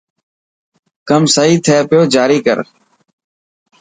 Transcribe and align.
ڪم 1.07 1.23
سهي 1.33 1.55
ٿي 1.65 1.75
پوي 1.89 2.05
جاري 2.13 2.39
ڪر. 2.45 2.57